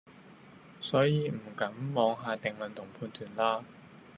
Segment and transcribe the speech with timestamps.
[0.81, 3.63] 所以唔敢妄下定論同判斷啦